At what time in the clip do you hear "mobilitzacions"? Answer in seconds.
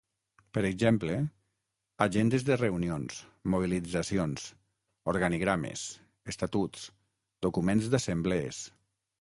3.55-4.47